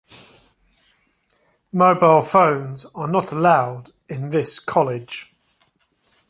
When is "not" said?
3.07-3.31